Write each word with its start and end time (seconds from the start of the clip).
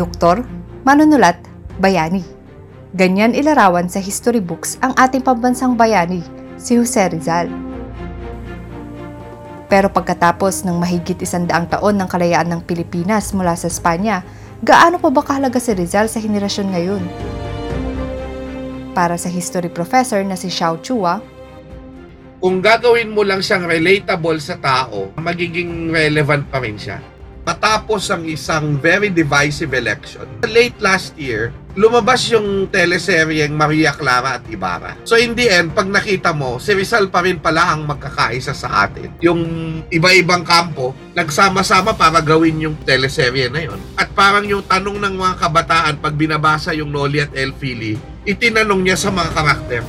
doktor, 0.00 0.40
manunulat, 0.88 1.36
bayani. 1.76 2.24
Ganyan 2.96 3.36
ilarawan 3.36 3.92
sa 3.92 4.00
history 4.00 4.40
books 4.40 4.80
ang 4.80 4.96
ating 4.96 5.20
pambansang 5.20 5.76
bayani, 5.76 6.24
si 6.56 6.80
Jose 6.80 7.12
Rizal. 7.12 7.52
Pero 9.68 9.92
pagkatapos 9.92 10.66
ng 10.66 10.80
mahigit 10.80 11.20
isandaang 11.20 11.70
taon 11.70 12.00
ng 12.00 12.08
kalayaan 12.08 12.48
ng 12.48 12.60
Pilipinas 12.64 13.30
mula 13.36 13.54
sa 13.54 13.68
Espanya, 13.68 14.24
gaano 14.64 14.98
pa 14.98 15.12
ba 15.12 15.22
kahalaga 15.22 15.62
si 15.62 15.76
Rizal 15.76 16.10
sa 16.10 16.18
henerasyon 16.18 16.68
ngayon? 16.74 17.02
Para 18.96 19.14
sa 19.14 19.30
history 19.30 19.70
professor 19.70 20.18
na 20.26 20.34
si 20.34 20.50
Xiao 20.50 20.82
Chua, 20.82 21.22
kung 22.40 22.64
gagawin 22.64 23.12
mo 23.12 23.20
lang 23.20 23.44
siyang 23.44 23.68
relatable 23.68 24.40
sa 24.40 24.56
tao, 24.56 25.12
magiging 25.20 25.92
relevant 25.92 26.48
pa 26.48 26.58
rin 26.58 26.80
siya. 26.80 27.19
Matapos 27.40 28.12
ang 28.12 28.28
isang 28.28 28.76
very 28.76 29.08
divisive 29.08 29.72
election, 29.72 30.28
late 30.44 30.76
last 30.76 31.16
year, 31.16 31.56
lumabas 31.72 32.28
yung 32.28 32.68
teleseryeng 32.68 33.56
Maria 33.56 33.96
Clara 33.96 34.36
at 34.36 34.44
Ibarra. 34.50 35.00
So 35.08 35.16
in 35.16 35.32
the 35.32 35.48
end, 35.48 35.72
pag 35.72 35.88
nakita 35.88 36.36
mo, 36.36 36.60
si 36.60 36.76
Rizal 36.76 37.08
pa 37.08 37.24
rin 37.24 37.40
pala 37.40 37.72
ang 37.72 37.88
magkakaisa 37.88 38.52
sa 38.52 38.84
atin. 38.84 39.16
Yung 39.24 39.40
iba-ibang 39.88 40.44
kampo, 40.44 40.92
nagsama-sama 41.16 41.96
para 41.96 42.20
gawin 42.20 42.60
yung 42.60 42.76
teleserye 42.84 43.48
na 43.48 43.64
yon. 43.64 43.80
At 43.96 44.12
parang 44.12 44.44
yung 44.44 44.66
tanong 44.66 45.00
ng 45.00 45.14
mga 45.16 45.34
kabataan 45.40 45.96
pag 45.96 46.14
binabasa 46.18 46.76
yung 46.76 46.92
Noli 46.92 47.24
at 47.24 47.32
El 47.32 47.56
Fili, 47.56 47.96
itinanong 48.28 48.84
niya 48.84 49.00
sa 49.00 49.08
mga 49.08 49.30
karakter, 49.32 49.82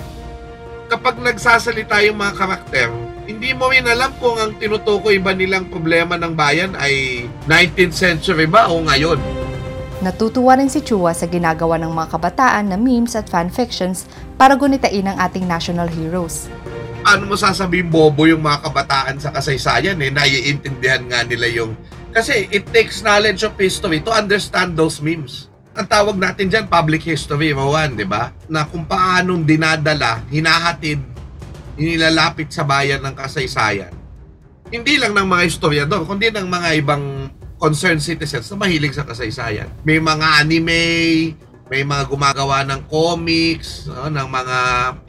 kapag 0.87 1.19
nagsasalita 1.19 1.99
yung 2.07 2.19
mga 2.19 2.33
karakter, 2.35 2.87
hindi 3.29 3.53
mo 3.53 3.69
rin 3.69 3.85
alam 3.85 4.09
kung 4.17 4.37
ang 4.37 4.57
tinutukoy 4.57 5.21
ba 5.21 5.33
nilang 5.35 5.69
problema 5.69 6.17
ng 6.17 6.33
bayan 6.33 6.73
ay 6.77 7.25
19th 7.45 7.95
century 7.95 8.49
ba 8.49 8.69
o 8.71 8.81
ngayon. 8.81 9.19
natutuwa 10.01 10.57
rin 10.57 10.65
si 10.65 10.81
Chua 10.81 11.13
sa 11.13 11.29
ginagawa 11.29 11.77
ng 11.77 11.93
mga 11.93 12.17
kabataan 12.17 12.73
na 12.73 12.77
memes 12.77 13.13
at 13.13 13.29
fanfictions 13.29 14.09
para 14.33 14.57
gunitain 14.57 15.05
ang 15.05 15.13
ating 15.21 15.45
national 15.45 15.85
heroes. 15.85 16.49
Ano 17.05 17.29
mo 17.29 17.35
sasabihin 17.37 17.89
bobo 17.93 18.25
yung 18.25 18.41
mga 18.41 18.65
kabataan 18.65 19.21
sa 19.21 19.29
kasaysayan 19.29 20.01
eh, 20.01 20.09
naiintindihan 20.09 21.05
nga 21.05 21.21
nila 21.21 21.45
yung... 21.53 21.77
Kasi 22.11 22.49
it 22.49 22.65
takes 22.73 23.05
knowledge 23.05 23.45
of 23.45 23.53
history 23.61 24.01
to 24.01 24.09
understand 24.09 24.73
those 24.73 25.05
memes. 25.05 25.53
Ang 25.77 25.87
tawag 25.87 26.17
natin 26.17 26.49
dyan, 26.49 26.65
public 26.67 27.05
history, 27.05 27.53
Rowan, 27.53 27.95
di 27.95 28.03
ba? 28.03 28.33
Na 28.51 28.67
kung 28.67 28.83
paanong 28.83 29.45
dinadala, 29.47 30.19
hinahatid, 30.27 30.99
inilalapit 31.81 32.53
sa 32.53 32.61
bayan 32.61 33.01
ng 33.01 33.17
kasaysayan. 33.17 33.89
Hindi 34.69 35.01
lang 35.01 35.17
ng 35.17 35.25
mga 35.25 35.43
historiador, 35.49 36.05
kundi 36.05 36.29
ng 36.29 36.45
mga 36.45 36.69
ibang 36.77 37.27
concerned 37.57 37.99
citizens 37.99 38.47
na 38.53 38.61
mahilig 38.61 38.93
sa 38.93 39.03
kasaysayan. 39.03 39.67
May 39.81 39.97
mga 39.97 40.45
anime, 40.45 40.85
may 41.67 41.81
mga 41.81 42.03
gumagawa 42.07 42.61
ng 42.69 42.85
comics, 42.85 43.89
no, 43.89 44.07
ng 44.07 44.27
mga 44.29 44.57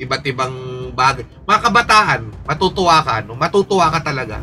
iba't 0.01 0.23
ibang 0.29 0.55
bagay. 0.97 1.25
Mga 1.45 1.61
kabataan, 1.69 2.21
matutuwa 2.49 2.97
ka, 3.05 3.21
no? 3.23 3.37
matutuwa 3.37 3.93
ka 3.93 4.01
talaga. 4.03 4.41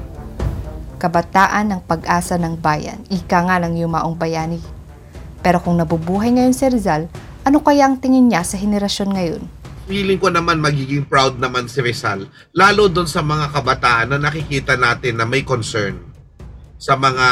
Kabataan 0.99 1.71
ng 1.73 1.81
pag-asa 1.87 2.35
ng 2.35 2.59
bayan, 2.59 2.99
ika 3.07 3.39
nga 3.43 3.55
ng 3.63 3.75
yumaong 3.79 4.19
bayani. 4.19 4.59
Pero 5.39 5.63
kung 5.63 5.79
nabubuhay 5.79 6.35
ngayon 6.35 6.51
si 6.51 6.67
Rizal, 6.67 7.07
ano 7.47 7.63
kaya 7.63 7.87
ang 7.87 7.95
tingin 7.95 8.27
niya 8.27 8.43
sa 8.43 8.59
henerasyon 8.59 9.09
ngayon? 9.15 9.58
Feeling 9.89 10.21
ko 10.21 10.29
naman 10.29 10.61
magiging 10.61 11.09
proud 11.09 11.41
naman 11.41 11.65
si 11.65 11.81
Rizal, 11.81 12.29
lalo 12.53 12.93
doon 12.93 13.09
sa 13.09 13.25
mga 13.25 13.49
kabataan 13.49 14.13
na 14.13 14.21
nakikita 14.21 14.77
natin 14.77 15.17
na 15.17 15.25
may 15.25 15.41
concern 15.41 15.97
sa 16.77 16.93
mga 16.93 17.27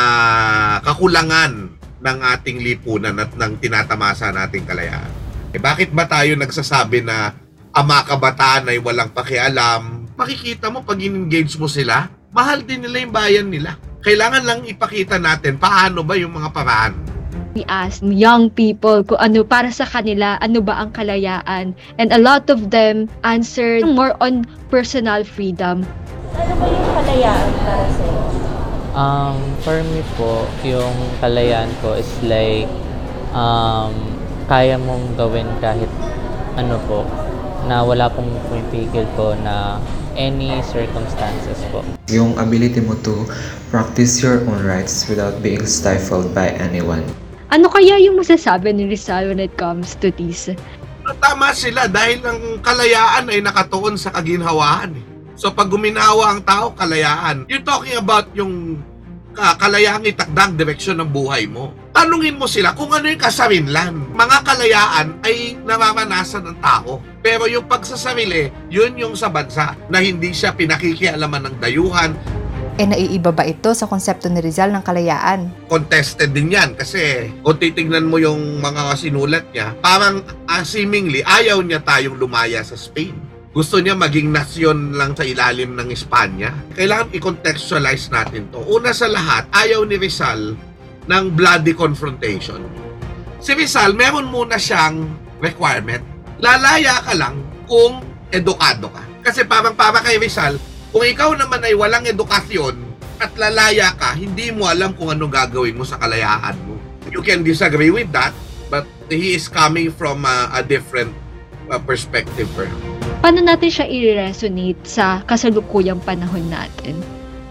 kakulangan 0.82 1.70
ng 2.02 2.18
ating 2.34 2.58
lipunan 2.58 3.14
at 3.22 3.30
ng 3.38 3.62
tinatamasa 3.62 4.34
nating 4.34 4.66
kalayaan. 4.66 5.14
Eh, 5.54 5.62
bakit 5.62 5.94
ba 5.94 6.10
tayo 6.10 6.34
nagsasabi 6.34 7.06
na 7.06 7.38
ang 7.78 7.86
kabataan 7.94 8.74
ay 8.74 8.82
walang 8.82 9.14
pakialam? 9.14 10.10
Makikita 10.18 10.74
mo 10.74 10.82
pag 10.82 10.98
in-engage 10.98 11.62
mo 11.62 11.70
sila, 11.70 12.10
mahal 12.34 12.66
din 12.66 12.82
nila 12.82 13.06
yung 13.06 13.14
bayan 13.14 13.48
nila. 13.54 13.78
Kailangan 14.02 14.42
lang 14.42 14.66
ipakita 14.66 15.22
natin 15.22 15.62
paano 15.62 16.02
ba 16.02 16.18
yung 16.18 16.34
mga 16.34 16.50
paraan. 16.50 17.07
We 17.58 17.66
asked 17.66 18.06
young 18.06 18.54
people 18.54 19.02
kung 19.02 19.18
ano 19.18 19.42
para 19.42 19.74
sa 19.74 19.90
kanila, 19.90 20.38
ano 20.46 20.62
ba 20.62 20.78
ang 20.86 20.94
kalayaan. 20.94 21.74
And 21.98 22.14
a 22.14 22.22
lot 22.22 22.54
of 22.54 22.70
them 22.70 23.10
answered 23.26 23.82
more 23.90 24.14
on 24.22 24.46
personal 24.70 25.26
freedom. 25.26 25.82
Ano 26.38 26.54
ba 26.62 26.66
yung 26.70 26.90
kalayaan 27.02 27.50
para 27.66 27.86
sa'yo? 27.98 28.22
Um, 28.94 29.38
for 29.66 29.82
me 29.90 30.06
po, 30.18 30.46
yung 30.62 30.94
kalayaan 31.18 31.74
ko 31.82 31.98
is 31.98 32.10
like, 32.22 32.70
um, 33.34 33.94
kaya 34.46 34.78
mong 34.78 35.18
gawin 35.18 35.50
kahit 35.58 35.90
ano 36.58 36.78
po, 36.86 37.10
na 37.66 37.82
wala 37.82 38.06
pong 38.14 38.30
pumipigil 38.50 39.10
po 39.18 39.34
na 39.42 39.82
any 40.14 40.62
circumstances 40.62 41.58
po. 41.74 41.82
Yung 42.10 42.38
ability 42.38 42.82
mo 42.82 42.98
to 43.06 43.26
practice 43.70 44.22
your 44.22 44.42
own 44.46 44.62
rights 44.66 45.06
without 45.10 45.42
being 45.42 45.66
stifled 45.66 46.34
by 46.34 46.54
anyone. 46.58 47.06
Ano 47.48 47.72
kaya 47.72 47.96
yung 48.04 48.20
masasabi 48.20 48.76
ni 48.76 48.92
Rizal 48.92 49.32
when 49.32 49.40
it 49.40 49.56
comes 49.56 49.96
to 50.04 50.12
this? 50.12 50.52
Tama 51.24 51.56
sila 51.56 51.88
dahil 51.88 52.20
ang 52.28 52.60
kalayaan 52.60 53.32
ay 53.32 53.40
nakatuon 53.40 53.96
sa 53.96 54.12
kaginhawaan. 54.12 54.92
eh. 54.92 55.04
So 55.40 55.56
pag 55.56 55.72
guminawa 55.72 56.36
ang 56.36 56.44
tao, 56.44 56.76
kalayaan. 56.76 57.48
You're 57.48 57.64
talking 57.64 57.96
about 57.96 58.28
yung 58.36 58.84
uh, 59.38 59.56
kalayaang 59.56 60.04
itakdang 60.04 60.60
direksyon 60.60 61.00
ng 61.00 61.08
buhay 61.08 61.48
mo. 61.48 61.72
Tanungin 61.96 62.36
mo 62.36 62.50
sila 62.50 62.76
kung 62.76 62.92
ano 62.92 63.08
yung 63.08 63.22
kasarinlan. 63.22 64.12
Mga 64.12 64.38
kalayaan 64.44 65.08
ay 65.24 65.56
nararanasan 65.64 66.44
ng 66.52 66.58
tao. 66.60 67.00
Pero 67.24 67.48
yung 67.48 67.64
pagsasarili, 67.64 68.52
yun 68.68 68.98
yung 69.00 69.16
sa 69.16 69.32
bansa 69.32 69.78
na 69.88 70.04
hindi 70.04 70.36
siya 70.36 70.52
pinakikialaman 70.52 71.48
ng 71.48 71.56
dayuhan. 71.64 72.12
E 72.78 72.86
naiiba 72.86 73.34
ba 73.34 73.42
ito 73.42 73.74
sa 73.74 73.90
konsepto 73.90 74.30
ni 74.30 74.38
Rizal 74.38 74.70
ng 74.70 74.86
kalayaan? 74.86 75.50
Contested 75.66 76.30
din 76.30 76.54
yan 76.54 76.78
kasi 76.78 77.26
kung 77.42 77.58
titignan 77.58 78.06
mo 78.06 78.22
yung 78.22 78.62
mga 78.62 78.94
sinulat 78.94 79.50
niya, 79.50 79.74
parang 79.82 80.22
uh, 80.46 80.62
seemingly 80.62 81.26
ayaw 81.26 81.58
niya 81.66 81.82
tayong 81.82 82.22
lumaya 82.22 82.62
sa 82.62 82.78
Spain. 82.78 83.18
Gusto 83.50 83.82
niya 83.82 83.98
maging 83.98 84.30
nasyon 84.30 84.94
lang 84.94 85.18
sa 85.18 85.26
ilalim 85.26 85.74
ng 85.74 85.90
Espanya. 85.90 86.54
Kailangan 86.78 87.10
i-contextualize 87.18 88.14
natin 88.14 88.46
to. 88.54 88.62
Una 88.70 88.94
sa 88.94 89.10
lahat, 89.10 89.50
ayaw 89.58 89.82
ni 89.82 89.98
Rizal 89.98 90.54
ng 91.10 91.24
bloody 91.34 91.74
confrontation. 91.74 92.62
Si 93.42 93.58
Rizal, 93.58 93.98
meron 93.98 94.30
muna 94.30 94.62
siyang 94.62 95.02
requirement. 95.42 96.06
Lalaya 96.38 97.02
ka 97.02 97.18
lang 97.18 97.42
kung 97.66 98.06
edukado 98.30 98.94
ka. 98.94 99.02
Kasi 99.26 99.50
parang 99.50 99.74
para 99.74 99.98
kay 100.06 100.22
Rizal, 100.22 100.62
kung 100.98 101.06
ikaw 101.06 101.30
naman 101.38 101.62
ay 101.62 101.78
walang 101.78 102.10
edukasyon 102.10 102.74
at 103.22 103.30
lalaya 103.38 103.94
ka, 104.02 104.18
hindi 104.18 104.50
mo 104.50 104.66
alam 104.66 104.98
kung 104.98 105.14
ano 105.14 105.30
gagawin 105.30 105.78
mo 105.78 105.86
sa 105.86 106.02
kalayaan 106.02 106.58
mo. 106.66 106.74
You 107.14 107.22
can 107.22 107.46
disagree 107.46 107.94
with 107.94 108.10
that, 108.18 108.34
but 108.74 108.90
he 109.06 109.38
is 109.38 109.46
coming 109.46 109.94
from 109.94 110.26
a, 110.26 110.50
a 110.58 110.66
different 110.66 111.14
uh, 111.70 111.78
perspective. 111.78 112.50
Paano 113.22 113.46
natin 113.46 113.70
siya 113.70 113.86
i-resonate 113.86 114.82
sa 114.90 115.22
kasalukuyang 115.22 116.02
panahon 116.02 116.50
natin? 116.50 116.98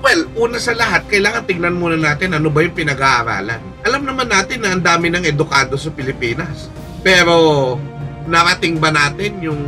Well, 0.02 0.26
una 0.34 0.58
sa 0.58 0.74
lahat, 0.74 1.06
kailangan 1.06 1.46
tignan 1.46 1.78
muna 1.78 1.94
natin 1.94 2.34
ano 2.34 2.50
ba 2.50 2.66
yung 2.66 2.74
pinag-aaralan. 2.74 3.62
Alam 3.86 4.10
naman 4.10 4.26
natin 4.26 4.66
na 4.66 4.74
ang 4.74 4.82
dami 4.82 5.06
ng 5.06 5.22
edukado 5.22 5.78
sa 5.78 5.94
Pilipinas. 5.94 6.66
Pero, 7.06 7.78
narating 8.26 8.82
ba 8.82 8.90
natin 8.90 9.38
yung 9.38 9.62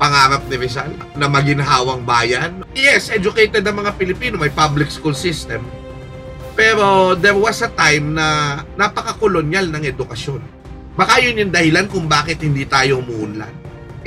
pangarap 0.00 0.40
ni 0.48 0.56
Rizal 0.56 0.88
na 1.12 1.28
maginhawang 1.28 2.08
bayan? 2.08 2.64
Yes, 2.72 3.12
educated 3.12 3.60
ang 3.68 3.84
mga 3.84 4.00
Pilipino, 4.00 4.40
may 4.40 4.48
public 4.48 4.88
school 4.88 5.12
system. 5.12 5.60
Pero 6.56 7.12
there 7.20 7.36
was 7.36 7.60
a 7.60 7.68
time 7.68 8.16
na 8.16 8.58
napaka-kolonyal 8.80 9.68
ng 9.68 9.84
edukasyon. 9.84 10.40
Baka 10.96 11.20
yun 11.20 11.44
yung 11.44 11.52
dahilan 11.52 11.86
kung 11.92 12.08
bakit 12.08 12.40
hindi 12.40 12.64
tayo 12.64 13.04
umuunlad. 13.04 13.52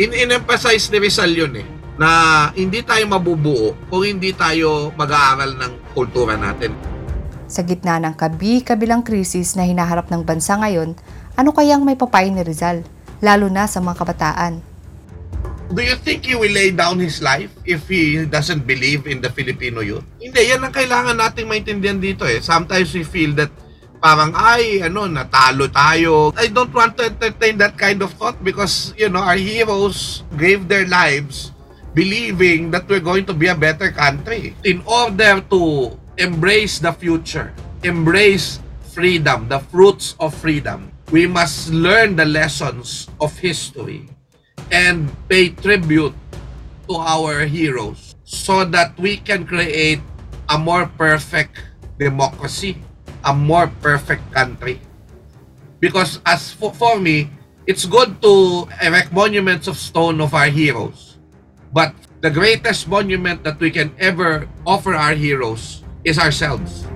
In-emphasize 0.02 0.90
ni 0.90 0.98
Rizal 0.98 1.30
yun 1.30 1.54
eh, 1.62 1.66
na 2.02 2.50
hindi 2.58 2.82
tayo 2.82 3.06
mabubuo 3.06 3.78
kung 3.94 4.02
hindi 4.02 4.34
tayo 4.34 4.90
mag-aaral 4.98 5.54
ng 5.54 5.94
kultura 5.94 6.34
natin. 6.34 6.74
Sa 7.46 7.62
gitna 7.62 8.02
ng 8.02 8.18
kabi-kabilang 8.18 9.06
krisis 9.06 9.54
na 9.54 9.62
hinaharap 9.62 10.10
ng 10.10 10.26
bansa 10.26 10.58
ngayon, 10.58 10.98
ano 11.38 11.50
kayang 11.54 11.86
may 11.86 11.94
papayo 11.94 12.34
ni 12.34 12.42
Rizal, 12.42 12.82
lalo 13.22 13.46
na 13.46 13.70
sa 13.70 13.78
mga 13.78 14.02
kabataan? 14.02 14.73
Do 15.74 15.82
you 15.82 15.98
think 15.98 16.30
he 16.30 16.38
will 16.38 16.54
lay 16.54 16.70
down 16.70 17.02
his 17.02 17.18
life 17.18 17.50
if 17.66 17.90
he 17.90 18.30
doesn't 18.30 18.70
believe 18.70 19.10
in 19.10 19.26
the 19.26 19.34
Filipino 19.34 19.82
youth? 19.82 20.06
Hindi, 20.22 20.54
yan 20.54 20.62
ang 20.62 20.70
kailangan 20.70 21.18
nating 21.18 21.50
maintindihan 21.50 21.98
dito 21.98 22.30
eh. 22.30 22.38
Sometimes 22.46 22.94
we 22.94 23.02
feel 23.02 23.34
that 23.42 23.50
parang 23.98 24.38
ay 24.38 24.86
ano 24.86 25.10
natalo 25.10 25.66
tayo. 25.74 26.30
I 26.38 26.54
don't 26.54 26.70
want 26.70 26.94
to 27.02 27.10
entertain 27.10 27.58
that 27.58 27.74
kind 27.74 28.06
of 28.06 28.14
thought 28.22 28.38
because 28.46 28.94
you 29.02 29.10
know 29.10 29.26
our 29.26 29.40
heroes 29.40 30.22
gave 30.38 30.70
their 30.70 30.86
lives 30.86 31.50
believing 31.98 32.70
that 32.70 32.86
we're 32.86 33.02
going 33.02 33.26
to 33.26 33.34
be 33.34 33.50
a 33.50 33.58
better 33.58 33.90
country. 33.90 34.54
In 34.62 34.86
order 34.86 35.42
to 35.50 35.90
embrace 36.22 36.78
the 36.78 36.94
future, 36.94 37.50
embrace 37.82 38.62
freedom, 38.94 39.50
the 39.50 39.58
fruits 39.74 40.14
of 40.22 40.38
freedom, 40.38 40.94
we 41.10 41.26
must 41.26 41.74
learn 41.74 42.14
the 42.14 42.30
lessons 42.30 43.10
of 43.18 43.34
history 43.42 44.13
and 44.74 45.14
pay 45.30 45.54
tribute 45.54 46.18
to 46.90 46.98
our 46.98 47.46
heroes 47.46 48.18
so 48.26 48.66
that 48.66 48.98
we 48.98 49.16
can 49.22 49.46
create 49.46 50.02
a 50.50 50.58
more 50.58 50.90
perfect 50.98 51.62
democracy, 52.02 52.82
a 53.24 53.34
more 53.34 53.70
perfect 53.86 54.26
country. 54.34 54.82
Because 55.80 56.20
as 56.26 56.50
for, 56.52 56.74
for 56.74 56.98
me, 57.00 57.30
it's 57.70 57.86
good 57.86 58.20
to 58.26 58.68
erect 58.82 59.14
monuments 59.14 59.70
of 59.70 59.78
stone 59.78 60.20
of 60.20 60.34
our 60.34 60.50
heroes. 60.50 61.22
But 61.72 61.94
the 62.22 62.34
greatest 62.34 62.88
monument 62.90 63.44
that 63.44 63.60
we 63.60 63.70
can 63.70 63.94
ever 64.00 64.50
offer 64.66 64.96
our 64.96 65.14
heroes 65.14 65.84
is 66.04 66.18
ourselves. 66.18 66.88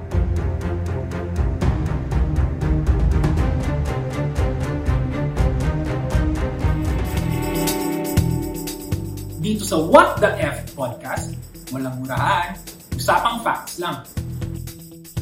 Dito 9.48 9.64
sa 9.64 9.80
What 9.80 10.20
the 10.20 10.28
F 10.44 10.76
podcast, 10.76 11.32
walang 11.72 12.04
murahan, 12.04 12.60
usapang 13.00 13.40
facts 13.48 13.80
lang. 13.80 14.04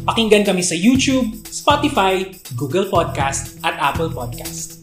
Pakinggan 0.01 0.42
kami 0.42 0.66
sa 0.66 0.74
YouTube, 0.74 1.45
Spotify, 1.45 2.25
Google 2.57 2.89
Podcast 2.89 3.62
at 3.62 3.77
Apple 3.77 4.10
Podcast. 4.10 4.75